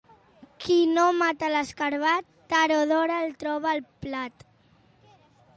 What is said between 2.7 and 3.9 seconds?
o d'hora el troba al